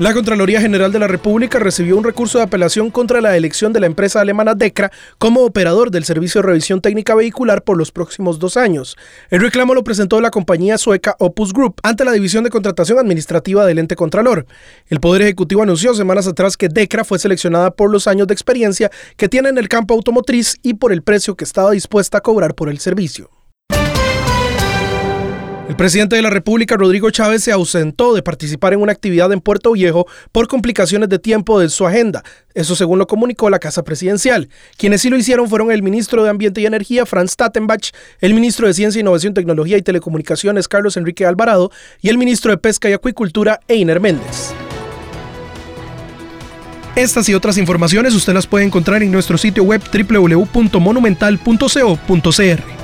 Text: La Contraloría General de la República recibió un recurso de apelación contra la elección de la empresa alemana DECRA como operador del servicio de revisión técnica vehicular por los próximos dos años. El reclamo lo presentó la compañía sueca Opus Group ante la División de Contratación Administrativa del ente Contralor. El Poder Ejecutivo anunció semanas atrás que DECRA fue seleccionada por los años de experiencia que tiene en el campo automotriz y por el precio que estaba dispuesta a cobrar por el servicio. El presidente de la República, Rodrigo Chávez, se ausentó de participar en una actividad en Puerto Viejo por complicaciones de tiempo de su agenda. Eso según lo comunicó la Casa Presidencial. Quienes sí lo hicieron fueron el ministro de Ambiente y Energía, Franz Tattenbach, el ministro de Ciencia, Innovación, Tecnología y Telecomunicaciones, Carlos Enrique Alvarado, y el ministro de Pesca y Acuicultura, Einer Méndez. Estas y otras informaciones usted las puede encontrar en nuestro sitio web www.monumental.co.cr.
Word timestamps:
La 0.00 0.12
Contraloría 0.12 0.60
General 0.60 0.90
de 0.90 0.98
la 0.98 1.06
República 1.06 1.60
recibió 1.60 1.96
un 1.96 2.02
recurso 2.02 2.38
de 2.38 2.44
apelación 2.44 2.90
contra 2.90 3.20
la 3.20 3.36
elección 3.36 3.72
de 3.72 3.78
la 3.78 3.86
empresa 3.86 4.20
alemana 4.20 4.56
DECRA 4.56 4.90
como 5.18 5.44
operador 5.44 5.92
del 5.92 6.02
servicio 6.02 6.40
de 6.40 6.48
revisión 6.48 6.80
técnica 6.80 7.14
vehicular 7.14 7.62
por 7.62 7.78
los 7.78 7.92
próximos 7.92 8.40
dos 8.40 8.56
años. 8.56 8.96
El 9.30 9.40
reclamo 9.40 9.72
lo 9.72 9.84
presentó 9.84 10.20
la 10.20 10.32
compañía 10.32 10.78
sueca 10.78 11.14
Opus 11.20 11.52
Group 11.52 11.76
ante 11.84 12.04
la 12.04 12.10
División 12.10 12.42
de 12.42 12.50
Contratación 12.50 12.98
Administrativa 12.98 13.64
del 13.66 13.78
ente 13.78 13.94
Contralor. 13.94 14.46
El 14.88 14.98
Poder 14.98 15.22
Ejecutivo 15.22 15.62
anunció 15.62 15.94
semanas 15.94 16.26
atrás 16.26 16.56
que 16.56 16.68
DECRA 16.68 17.04
fue 17.04 17.20
seleccionada 17.20 17.70
por 17.70 17.88
los 17.88 18.08
años 18.08 18.26
de 18.26 18.34
experiencia 18.34 18.90
que 19.16 19.28
tiene 19.28 19.50
en 19.50 19.58
el 19.58 19.68
campo 19.68 19.94
automotriz 19.94 20.56
y 20.64 20.74
por 20.74 20.92
el 20.92 21.02
precio 21.04 21.36
que 21.36 21.44
estaba 21.44 21.70
dispuesta 21.70 22.18
a 22.18 22.20
cobrar 22.20 22.56
por 22.56 22.68
el 22.68 22.80
servicio. 22.80 23.30
El 25.68 25.76
presidente 25.76 26.14
de 26.14 26.20
la 26.20 26.28
República, 26.28 26.76
Rodrigo 26.76 27.10
Chávez, 27.10 27.42
se 27.42 27.50
ausentó 27.50 28.14
de 28.14 28.22
participar 28.22 28.74
en 28.74 28.82
una 28.82 28.92
actividad 28.92 29.32
en 29.32 29.40
Puerto 29.40 29.72
Viejo 29.72 30.06
por 30.30 30.46
complicaciones 30.46 31.08
de 31.08 31.18
tiempo 31.18 31.58
de 31.58 31.70
su 31.70 31.86
agenda. 31.86 32.22
Eso 32.52 32.76
según 32.76 32.98
lo 32.98 33.06
comunicó 33.06 33.48
la 33.48 33.58
Casa 33.58 33.82
Presidencial. 33.82 34.50
Quienes 34.76 35.00
sí 35.00 35.08
lo 35.08 35.16
hicieron 35.16 35.48
fueron 35.48 35.72
el 35.72 35.82
ministro 35.82 36.22
de 36.22 36.28
Ambiente 36.28 36.60
y 36.60 36.66
Energía, 36.66 37.06
Franz 37.06 37.36
Tattenbach, 37.36 37.92
el 38.20 38.34
ministro 38.34 38.66
de 38.66 38.74
Ciencia, 38.74 39.00
Innovación, 39.00 39.32
Tecnología 39.32 39.78
y 39.78 39.82
Telecomunicaciones, 39.82 40.68
Carlos 40.68 40.98
Enrique 40.98 41.24
Alvarado, 41.24 41.70
y 42.02 42.10
el 42.10 42.18
ministro 42.18 42.50
de 42.50 42.58
Pesca 42.58 42.90
y 42.90 42.92
Acuicultura, 42.92 43.60
Einer 43.66 44.00
Méndez. 44.00 44.52
Estas 46.94 47.26
y 47.30 47.34
otras 47.34 47.56
informaciones 47.56 48.14
usted 48.14 48.34
las 48.34 48.46
puede 48.46 48.66
encontrar 48.66 49.02
en 49.02 49.10
nuestro 49.10 49.38
sitio 49.38 49.64
web 49.64 49.80
www.monumental.co.cr. 49.90 52.83